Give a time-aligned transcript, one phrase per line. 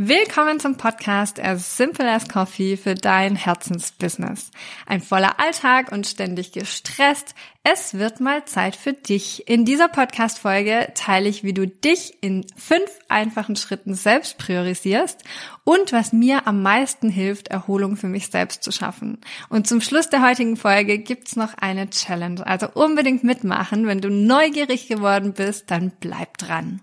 [0.00, 4.52] Willkommen zum Podcast As Simple as Coffee für dein Herzensbusiness.
[4.86, 7.34] Ein voller Alltag und ständig gestresst.
[7.64, 9.48] Es wird mal Zeit für dich.
[9.48, 15.24] In dieser Podcast-Folge teile ich, wie du dich in fünf einfachen Schritten selbst priorisierst
[15.64, 19.18] und was mir am meisten hilft, Erholung für mich selbst zu schaffen.
[19.48, 22.46] Und zum Schluss der heutigen Folge gibt's noch eine Challenge.
[22.46, 23.88] Also unbedingt mitmachen.
[23.88, 26.82] Wenn du neugierig geworden bist, dann bleib dran.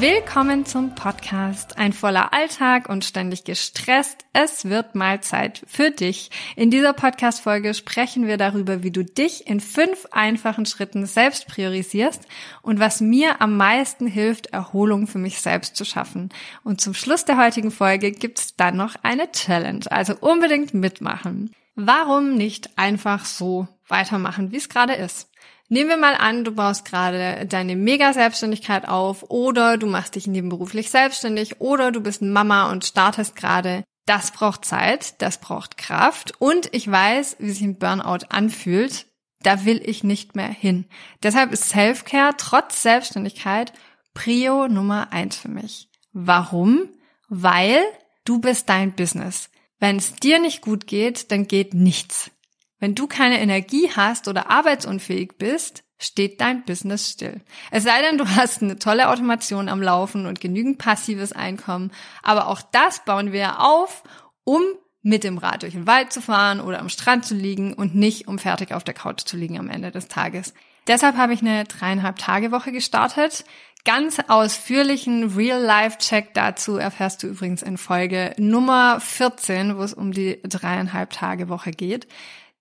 [0.00, 1.76] Willkommen zum Podcast.
[1.76, 4.24] Ein voller Alltag und ständig gestresst.
[4.32, 6.30] Es wird mal Zeit für dich.
[6.54, 12.28] In dieser Podcast-Folge sprechen wir darüber, wie du dich in fünf einfachen Schritten selbst priorisierst
[12.62, 16.28] und was mir am meisten hilft, Erholung für mich selbst zu schaffen.
[16.62, 19.84] Und zum Schluss der heutigen Folge gibt's dann noch eine Challenge.
[19.90, 21.52] Also unbedingt mitmachen.
[21.74, 25.28] Warum nicht einfach so weitermachen, wie es gerade ist?
[25.70, 30.90] Nehmen wir mal an, du baust gerade deine Mega-Selbstständigkeit auf oder du machst dich nebenberuflich
[30.90, 33.84] selbstständig oder du bist Mama und startest gerade.
[34.06, 39.06] Das braucht Zeit, das braucht Kraft und ich weiß, wie sich ein Burnout anfühlt.
[39.42, 40.86] Da will ich nicht mehr hin.
[41.22, 43.74] Deshalb ist Selfcare trotz Selbstständigkeit
[44.14, 45.90] Prio Nummer eins für mich.
[46.12, 46.88] Warum?
[47.28, 47.82] Weil
[48.24, 49.50] du bist dein Business.
[49.78, 52.30] Wenn es dir nicht gut geht, dann geht nichts.
[52.78, 57.40] Wenn du keine Energie hast oder arbeitsunfähig bist, steht dein Business still.
[57.70, 61.90] Es sei denn, du hast eine tolle Automation am Laufen und genügend passives Einkommen.
[62.22, 64.04] Aber auch das bauen wir auf,
[64.44, 64.62] um
[65.02, 68.28] mit dem Rad durch den Wald zu fahren oder am Strand zu liegen und nicht
[68.28, 70.54] um fertig auf der Couch zu liegen am Ende des Tages.
[70.86, 73.44] Deshalb habe ich eine dreieinhalb Tage Woche gestartet.
[73.84, 80.40] Ganz ausführlichen Real-Life-Check dazu erfährst du übrigens in Folge Nummer 14, wo es um die
[80.42, 82.06] dreieinhalb Tage Woche geht.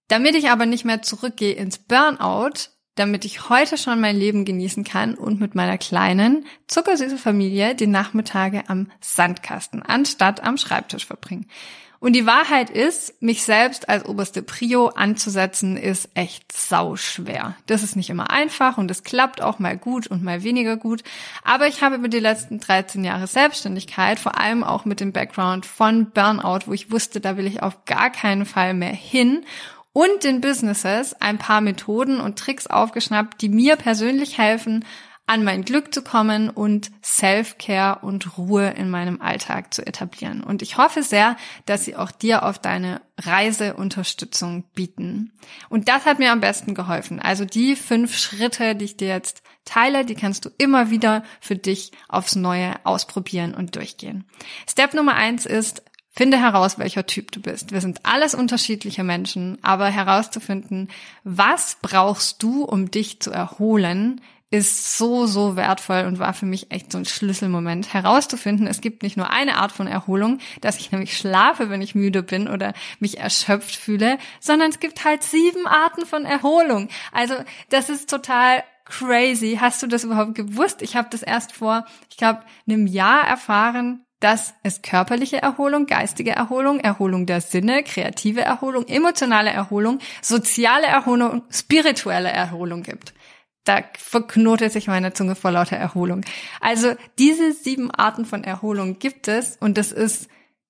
[0.08, 4.84] Damit ich aber nicht mehr zurückgehe ins Burnout, damit ich heute schon mein Leben genießen
[4.84, 11.46] kann und mit meiner kleinen, zuckersüße Familie die Nachmittage am Sandkasten anstatt am Schreibtisch verbringe.
[12.00, 17.56] Und die Wahrheit ist, mich selbst als oberste Prio anzusetzen, ist echt sau schwer.
[17.66, 21.02] Das ist nicht immer einfach und es klappt auch mal gut und mal weniger gut.
[21.44, 25.66] Aber ich habe über die letzten 13 Jahre Selbstständigkeit, vor allem auch mit dem Background
[25.66, 29.44] von Burnout, wo ich wusste, da will ich auf gar keinen Fall mehr hin
[29.98, 34.86] und den Businesses ein paar Methoden und Tricks aufgeschnappt, die mir persönlich helfen,
[35.26, 40.44] an mein Glück zu kommen und Self-Care und Ruhe in meinem Alltag zu etablieren.
[40.44, 45.34] Und ich hoffe sehr, dass sie auch dir auf deine Reise Unterstützung bieten.
[45.68, 47.20] Und das hat mir am besten geholfen.
[47.20, 51.56] Also die fünf Schritte, die ich dir jetzt teile, die kannst du immer wieder für
[51.56, 54.26] dich aufs Neue ausprobieren und durchgehen.
[54.70, 55.82] Step Nummer eins ist,
[56.18, 57.72] Finde heraus, welcher Typ du bist.
[57.72, 60.90] Wir sind alles unterschiedliche Menschen, aber herauszufinden,
[61.24, 64.20] was brauchst du, um dich zu erholen,
[64.50, 67.94] ist so, so wertvoll und war für mich echt so ein Schlüsselmoment.
[67.94, 71.94] Herauszufinden, es gibt nicht nur eine Art von Erholung, dass ich nämlich schlafe, wenn ich
[71.94, 76.90] müde bin oder mich erschöpft fühle, sondern es gibt halt sieben Arten von Erholung.
[77.12, 77.36] Also
[77.70, 79.60] das ist total crazy.
[79.62, 80.82] Hast du das überhaupt gewusst?
[80.82, 86.32] Ich habe das erst vor, ich glaube, einem Jahr erfahren, dass es körperliche Erholung, geistige
[86.32, 93.14] Erholung, Erholung der Sinne, kreative Erholung, emotionale Erholung, soziale Erholung, spirituelle Erholung gibt.
[93.64, 96.22] Da verknotet sich meine Zunge vor lauter Erholung.
[96.62, 100.30] Also diese sieben Arten von Erholung gibt es und das ist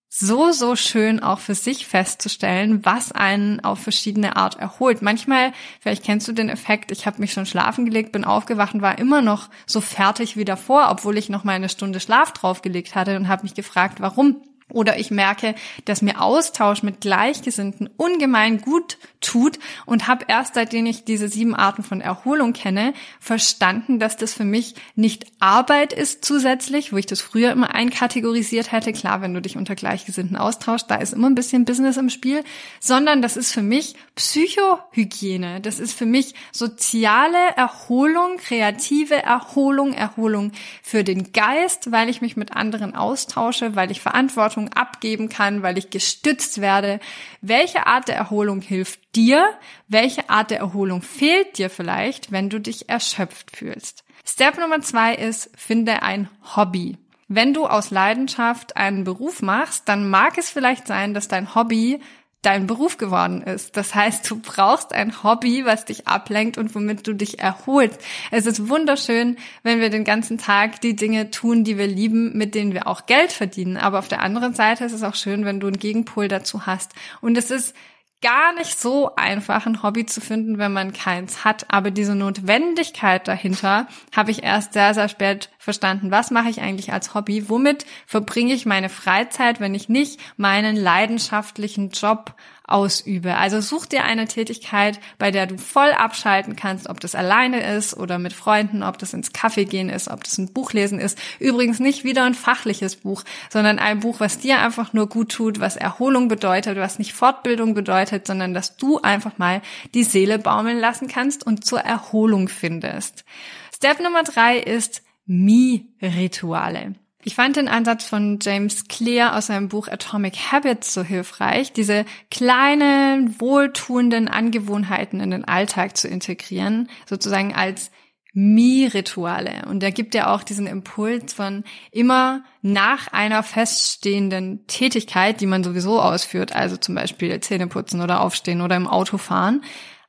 [0.10, 5.02] so, so schön auch für sich festzustellen, was einen auf verschiedene Art erholt.
[5.02, 5.52] Manchmal,
[5.82, 8.98] vielleicht kennst du den Effekt, ich habe mich schon schlafen gelegt, bin aufgewacht und war
[8.98, 13.18] immer noch so fertig wie davor, obwohl ich noch mal eine Stunde Schlaf draufgelegt hatte
[13.18, 14.42] und habe mich gefragt, warum.
[14.70, 15.56] Oder ich merke,
[15.86, 21.56] dass mir Austausch mit Gleichgesinnten ungemein gut tut und habe erst seitdem ich diese sieben
[21.56, 27.06] Arten von Erholung kenne, verstanden, dass das für mich nicht Arbeit ist zusätzlich, wo ich
[27.06, 28.92] das früher immer einkategorisiert hätte.
[28.92, 32.44] Klar, wenn du dich unter Gleichgesinnten austauschst, da ist immer ein bisschen Business im Spiel,
[32.82, 35.62] sondern das ist für mich Psychohygiene.
[35.62, 40.52] Das ist für mich soziale Erholung, kreative Erholung, Erholung
[40.84, 45.62] für den Geist, weil ich mich mit anderen austausche, weil ich Verantwortung Verantwortung abgeben kann,
[45.62, 47.00] weil ich gestützt werde.
[47.42, 49.50] Welche Art der Erholung hilft dir?
[49.88, 54.04] Welche Art der Erholung fehlt dir vielleicht, wenn du dich erschöpft fühlst?
[54.26, 56.98] Step Nummer zwei ist, finde ein Hobby.
[57.30, 62.00] Wenn du aus Leidenschaft einen Beruf machst, dann mag es vielleicht sein, dass dein Hobby
[62.48, 63.76] dein Beruf geworden ist.
[63.76, 68.00] Das heißt, du brauchst ein Hobby, was dich ablenkt und womit du dich erholst.
[68.32, 72.56] Es ist wunderschön, wenn wir den ganzen Tag die Dinge tun, die wir lieben, mit
[72.56, 73.76] denen wir auch Geld verdienen.
[73.76, 76.94] Aber auf der anderen Seite ist es auch schön, wenn du einen Gegenpol dazu hast.
[77.20, 77.76] Und es ist
[78.22, 81.66] gar nicht so einfach, ein Hobby zu finden, wenn man keins hat.
[81.70, 86.12] Aber diese Notwendigkeit dahinter habe ich erst sehr, sehr spät verstanden.
[86.12, 87.50] Was mache ich eigentlich als Hobby?
[87.50, 92.36] Womit verbringe ich meine Freizeit, wenn ich nicht meinen leidenschaftlichen Job
[92.68, 93.36] ausübe.
[93.36, 97.98] Also such dir eine Tätigkeit, bei der du voll abschalten kannst, ob das alleine ist
[97.98, 101.18] oder mit Freunden, ob das ins Kaffee gehen ist, ob das ein Buch lesen ist.
[101.40, 105.60] Übrigens nicht wieder ein fachliches Buch, sondern ein Buch, was dir einfach nur gut tut,
[105.60, 109.62] was Erholung bedeutet, was nicht Fortbildung bedeutet, sondern dass du einfach mal
[109.94, 113.26] die Seele baumeln lassen kannst und zur Erholung findest.
[113.74, 116.96] Step Nummer drei ist Mi-Rituale.
[117.24, 122.06] Ich fand den Ansatz von James Clear aus seinem Buch Atomic Habits so hilfreich, diese
[122.32, 127.92] kleinen, wohltuenden Angewohnheiten in den Alltag zu integrieren, sozusagen als
[128.32, 129.66] Mi-Rituale.
[129.68, 135.64] Und er gibt ja auch diesen Impuls von immer nach einer feststehenden Tätigkeit, die man
[135.64, 139.64] sowieso ausführt, also zum Beispiel Zähneputzen oder Aufstehen oder im Auto fahren,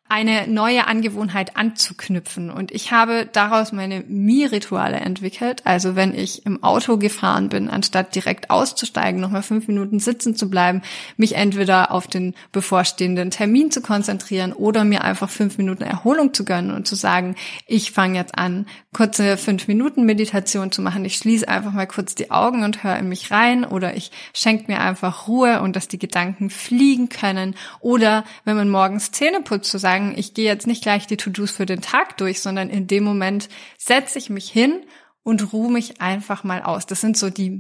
[0.08, 2.50] eine neue Angewohnheit anzuknüpfen.
[2.50, 5.62] Und ich habe daraus meine Mi-Rituale entwickelt.
[5.64, 10.49] Also wenn ich im Auto gefahren bin, anstatt direkt auszusteigen, nochmal fünf Minuten sitzen zu
[10.49, 10.82] bleiben,
[11.16, 16.44] mich entweder auf den bevorstehenden Termin zu konzentrieren oder mir einfach fünf Minuten Erholung zu
[16.44, 21.04] gönnen und zu sagen, ich fange jetzt an, kurze fünf Minuten Meditation zu machen.
[21.04, 24.72] Ich schließe einfach mal kurz die Augen und höre in mich rein oder ich schenke
[24.72, 27.54] mir einfach Ruhe und dass die Gedanken fliegen können.
[27.81, 31.16] Oder wenn man morgens Zähne putzt, zu sagen, sagen, ich gehe jetzt nicht gleich die
[31.16, 34.84] To-Dos für den Tag durch, sondern in dem Moment setze ich mich hin
[35.22, 36.86] und ruhe mich einfach mal aus.
[36.86, 37.50] Das sind so die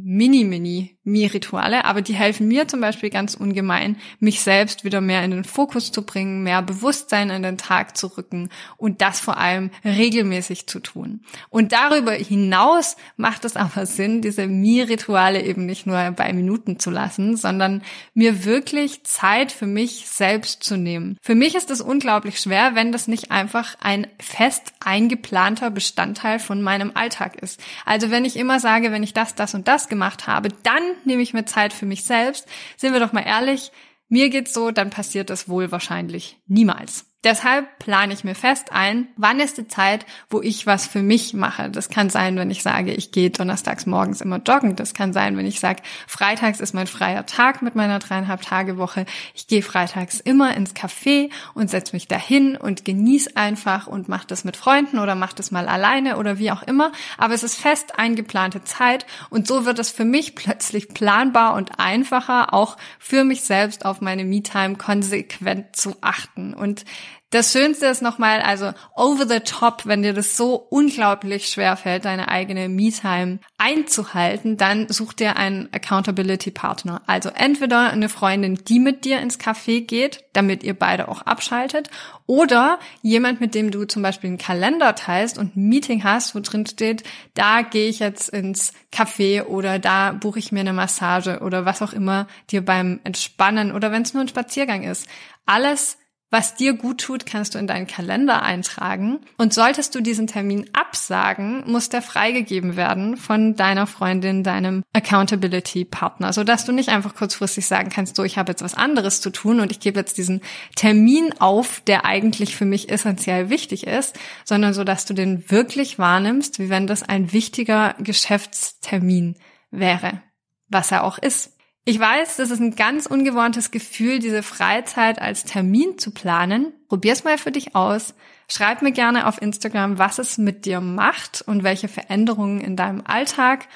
[1.08, 5.44] Mini-Mini-Mi-Rituale, aber die helfen mir zum Beispiel ganz ungemein, mich selbst wieder mehr in den
[5.44, 10.66] Fokus zu bringen, mehr Bewusstsein in den Tag zu rücken und das vor allem regelmäßig
[10.66, 11.20] zu tun.
[11.50, 16.90] Und darüber hinaus macht es aber Sinn, diese Mi-Rituale eben nicht nur bei Minuten zu
[16.90, 17.82] lassen, sondern
[18.14, 21.16] mir wirklich Zeit für mich selbst zu nehmen.
[21.22, 26.62] Für mich ist es unglaublich schwer, wenn das nicht einfach ein fest eingeplanter Bestandteil von
[26.62, 27.60] meinem Alltag ist.
[27.84, 31.22] Also wenn ich immer sage, wenn ich das, das und das gemacht habe, dann nehme
[31.22, 32.46] ich mir Zeit für mich selbst.
[32.76, 33.72] Sind wir doch mal ehrlich,
[34.08, 37.06] mir geht's so, dann passiert das wohl wahrscheinlich niemals.
[37.24, 41.34] Deshalb plane ich mir fest ein, wann ist die Zeit, wo ich was für mich
[41.34, 41.68] mache.
[41.68, 44.76] Das kann sein, wenn ich sage, ich gehe donnerstags morgens immer joggen.
[44.76, 48.78] Das kann sein, wenn ich sage, freitags ist mein freier Tag mit meiner dreieinhalb Tage
[48.78, 49.04] Woche.
[49.34, 54.28] Ich gehe freitags immer ins Café und setze mich dahin und genieße einfach und mache
[54.28, 56.92] das mit Freunden oder mache das mal alleine oder wie auch immer.
[57.16, 61.80] Aber es ist fest eingeplante Zeit und so wird es für mich plötzlich planbar und
[61.80, 66.54] einfacher, auch für mich selbst auf meine Me-Time konsequent zu achten.
[66.54, 66.84] Und
[67.30, 72.06] das Schönste ist nochmal, also over the top, wenn dir das so unglaublich schwer fällt,
[72.06, 77.02] deine eigene Me-Time einzuhalten, dann such dir einen Accountability Partner.
[77.06, 81.90] Also entweder eine Freundin, die mit dir ins Café geht, damit ihr beide auch abschaltet,
[82.24, 86.40] oder jemand, mit dem du zum Beispiel einen Kalender teilst und ein Meeting hast, wo
[86.40, 87.02] drin steht,
[87.34, 91.82] da gehe ich jetzt ins Café oder da buche ich mir eine Massage oder was
[91.82, 95.06] auch immer dir beim Entspannen oder wenn es nur ein Spaziergang ist.
[95.44, 95.97] Alles
[96.30, 99.20] was dir gut tut, kannst du in deinen Kalender eintragen.
[99.38, 106.32] Und solltest du diesen Termin absagen, muss der freigegeben werden von deiner Freundin, deinem Accountability-Partner,
[106.32, 109.60] sodass du nicht einfach kurzfristig sagen kannst, so, ich habe jetzt was anderes zu tun
[109.60, 110.42] und ich gebe jetzt diesen
[110.76, 115.98] Termin auf, der eigentlich für mich essentiell wichtig ist, sondern so, dass du den wirklich
[115.98, 119.36] wahrnimmst, wie wenn das ein wichtiger Geschäftstermin
[119.70, 120.22] wäre,
[120.68, 121.57] was er auch ist.
[121.88, 126.74] Ich weiß, das ist ein ganz ungewohntes Gefühl, diese Freizeit als Termin zu planen.
[126.86, 128.12] Probier's mal für dich aus.
[128.46, 133.00] Schreib mir gerne auf Instagram, was es mit dir macht und welche Veränderungen in deinem
[133.06, 133.68] Alltag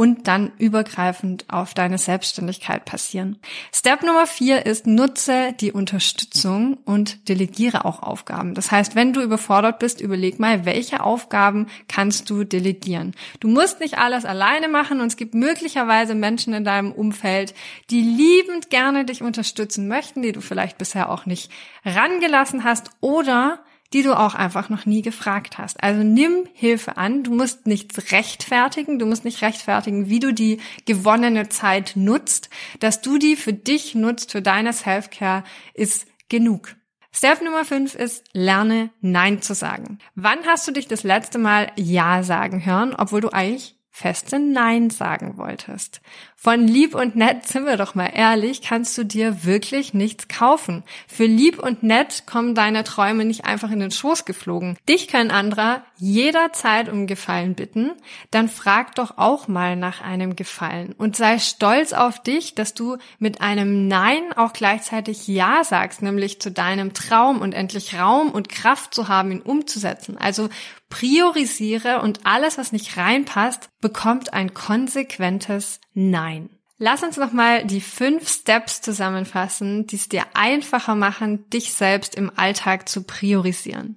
[0.00, 3.36] und dann übergreifend auf deine Selbstständigkeit passieren.
[3.70, 8.54] Step Nummer vier ist, nutze die Unterstützung und delegiere auch Aufgaben.
[8.54, 13.12] Das heißt, wenn du überfordert bist, überleg mal, welche Aufgaben kannst du delegieren.
[13.40, 17.52] Du musst nicht alles alleine machen und es gibt möglicherweise Menschen in deinem Umfeld,
[17.90, 21.52] die liebend gerne dich unterstützen möchten, die du vielleicht bisher auch nicht
[21.84, 25.82] rangelassen hast oder die du auch einfach noch nie gefragt hast.
[25.82, 27.22] Also nimm Hilfe an.
[27.24, 28.98] Du musst nichts rechtfertigen.
[28.98, 32.50] Du musst nicht rechtfertigen, wie du die gewonnene Zeit nutzt.
[32.78, 35.44] Dass du die für dich nutzt, für deine Selfcare,
[35.74, 36.76] ist genug.
[37.12, 39.98] Step Nummer 5 ist, lerne Nein zu sagen.
[40.14, 44.90] Wann hast du dich das letzte Mal Ja sagen hören, obwohl du eigentlich feste Nein
[44.90, 46.00] sagen wolltest.
[46.36, 50.84] Von lieb und nett, sind wir doch mal ehrlich, kannst du dir wirklich nichts kaufen.
[51.06, 54.78] Für lieb und nett kommen deine Träume nicht einfach in den Schoß geflogen.
[54.88, 57.92] Dich können anderer jederzeit um Gefallen bitten,
[58.30, 62.96] dann frag doch auch mal nach einem Gefallen und sei stolz auf dich, dass du
[63.18, 68.48] mit einem Nein auch gleichzeitig Ja sagst, nämlich zu deinem Traum und endlich Raum und
[68.48, 70.16] Kraft zu haben, ihn umzusetzen.
[70.16, 70.48] Also
[70.90, 76.50] priorisiere und alles, was nicht reinpasst, bekommt ein konsequentes Nein.
[76.76, 82.32] Lass uns nochmal die fünf Steps zusammenfassen, die es dir einfacher machen, dich selbst im
[82.36, 83.96] Alltag zu priorisieren.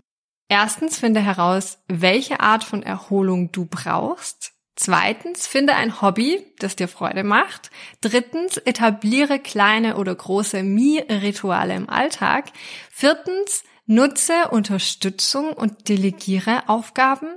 [0.49, 4.51] Erstens, finde heraus, welche Art von Erholung du brauchst.
[4.75, 7.71] Zweitens, finde ein Hobby, das dir Freude macht.
[8.01, 12.51] Drittens, etabliere kleine oder große Me-Rituale im Alltag.
[12.91, 17.27] Viertens, Nutze Unterstützung und delegiere Aufgaben.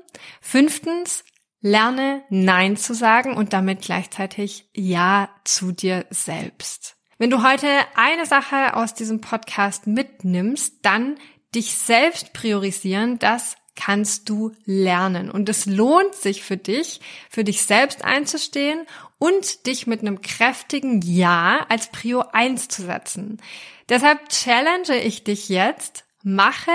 [0.40, 1.24] Fünftens,
[1.60, 6.96] lerne Nein zu sagen und damit gleichzeitig Ja zu dir selbst.
[7.18, 11.18] Wenn du heute eine Sache aus diesem Podcast mitnimmst, dann
[11.54, 15.30] dich selbst priorisieren, das kannst du lernen.
[15.30, 18.86] Und es lohnt sich für dich, für dich selbst einzustehen
[19.18, 23.40] und dich mit einem kräftigen Ja als Prio 1 zu setzen.
[23.88, 26.73] Deshalb challenge ich dich jetzt, Mache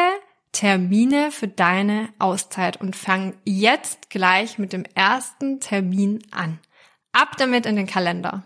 [0.54, 6.60] Termine für deine Auszeit und fang jetzt gleich mit dem ersten Termin an.
[7.12, 8.46] Ab damit in den Kalender.